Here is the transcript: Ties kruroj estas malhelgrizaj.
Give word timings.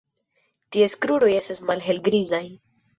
Ties 0.77 0.97
kruroj 1.05 1.31
estas 1.43 1.63
malhelgrizaj. 1.71 2.45